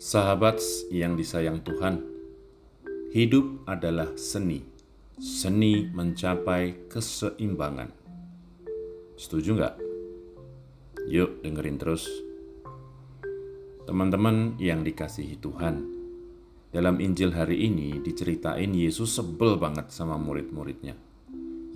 [0.00, 0.56] Sahabat
[0.88, 2.00] yang disayang Tuhan,
[3.12, 4.64] hidup adalah seni.
[5.20, 7.92] Seni mencapai keseimbangan.
[9.20, 9.74] Setuju nggak?
[11.04, 12.08] Yuk dengerin terus.
[13.84, 15.84] Teman-teman yang dikasihi Tuhan,
[16.72, 20.96] dalam Injil hari ini diceritain Yesus sebel banget sama murid-muridnya.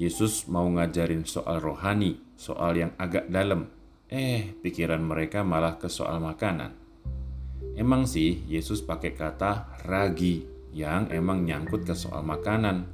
[0.00, 3.68] Yesus mau ngajarin soal rohani, soal yang agak dalam.
[4.08, 6.83] Eh, pikiran mereka malah ke soal makanan
[7.74, 12.86] Emang sih Yesus pakai kata ragi yang emang nyangkut ke soal makanan.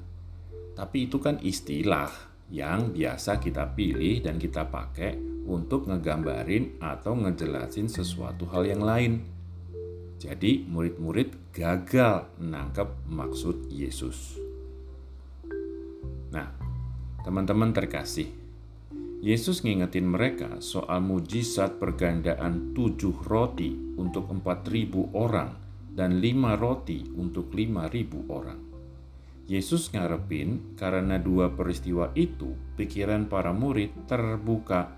[0.73, 2.09] Tapi itu kan istilah
[2.49, 9.13] yang biasa kita pilih dan kita pakai untuk ngegambarin atau ngejelasin sesuatu hal yang lain.
[10.21, 14.37] Jadi murid-murid gagal menangkap maksud Yesus.
[16.33, 16.53] Nah,
[17.25, 18.29] teman-teman terkasih,
[19.21, 23.69] Yesus ngingetin mereka soal mujizat pergandaan tujuh roti
[24.01, 25.53] untuk empat ribu orang
[25.93, 28.57] dan lima roti untuk lima ribu orang.
[29.45, 34.89] Yesus ngarepin karena dua peristiwa itu pikiran para murid terbuka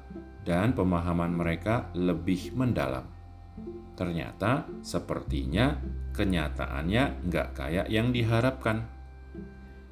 [0.47, 3.03] dan pemahaman mereka lebih mendalam.
[3.99, 5.83] Ternyata sepertinya
[6.15, 8.87] kenyataannya nggak kayak yang diharapkan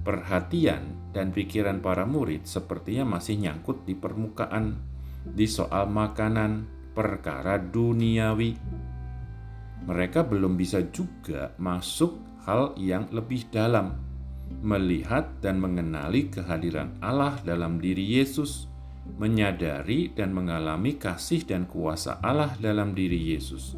[0.01, 4.79] perhatian dan pikiran para murid sepertinya masih nyangkut di permukaan,
[5.27, 8.57] di soal makanan, perkara duniawi.
[9.87, 13.97] Mereka belum bisa juga masuk hal yang lebih dalam,
[14.61, 18.69] melihat dan mengenali kehadiran Allah dalam diri Yesus,
[19.17, 23.75] menyadari dan mengalami kasih dan kuasa Allah dalam diri Yesus.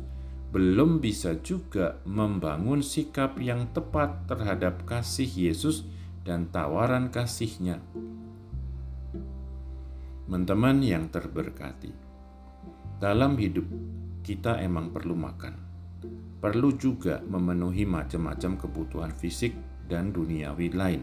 [0.53, 5.89] Belum bisa juga membangun sikap yang tepat terhadap kasih Yesus
[6.23, 7.83] dan tawaran kasihnya.
[10.33, 11.93] Teman-teman yang terberkati,
[12.97, 13.69] dalam hidup
[14.25, 15.55] kita emang perlu makan.
[16.41, 19.53] Perlu juga memenuhi macam-macam kebutuhan fisik
[19.91, 21.03] dan duniawi lain.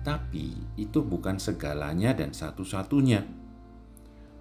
[0.00, 3.22] Tapi itu bukan segalanya dan satu-satunya.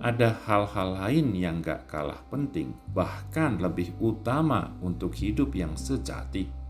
[0.02, 6.61] Ada hal-hal lain yang gak kalah penting, bahkan lebih utama untuk hidup yang sejati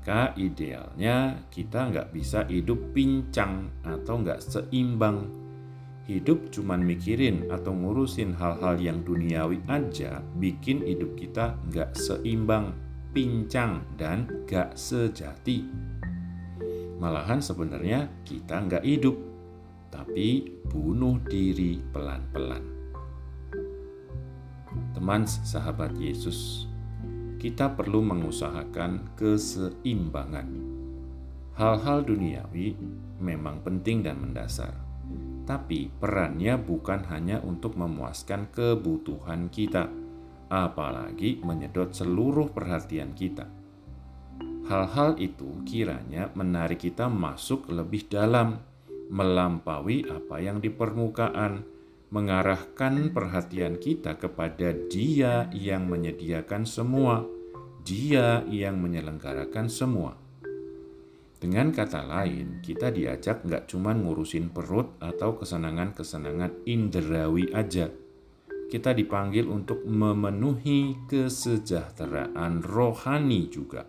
[0.00, 5.28] maka idealnya kita nggak bisa hidup pincang atau nggak seimbang.
[6.08, 12.72] Hidup cuman mikirin atau ngurusin hal-hal yang duniawi aja bikin hidup kita nggak seimbang,
[13.12, 15.68] pincang, dan nggak sejati.
[16.96, 19.20] Malahan sebenarnya kita nggak hidup,
[19.92, 22.64] tapi bunuh diri pelan-pelan.
[24.96, 26.69] Teman sahabat Yesus,
[27.40, 30.44] kita perlu mengusahakan keseimbangan.
[31.56, 32.76] Hal-hal duniawi
[33.16, 34.76] memang penting dan mendasar,
[35.48, 39.88] tapi perannya bukan hanya untuk memuaskan kebutuhan kita,
[40.52, 43.48] apalagi menyedot seluruh perhatian kita.
[44.68, 48.60] Hal-hal itu kiranya menarik kita masuk lebih dalam,
[49.08, 51.79] melampaui apa yang di permukaan
[52.10, 57.22] mengarahkan perhatian kita kepada Dia yang menyediakan semua,
[57.86, 60.18] Dia yang menyelenggarakan semua.
[61.40, 67.88] Dengan kata lain, kita diajak nggak cuma ngurusin perut atau kesenangan-kesenangan indrawi aja.
[68.68, 73.86] Kita dipanggil untuk memenuhi kesejahteraan rohani juga.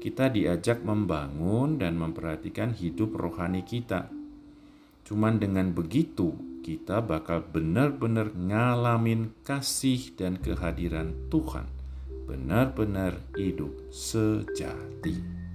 [0.00, 4.08] Kita diajak membangun dan memperhatikan hidup rohani kita.
[5.04, 11.70] Cuman dengan begitu, kita bakal benar-benar ngalamin kasih dan kehadiran Tuhan,
[12.26, 15.45] benar-benar hidup sejati.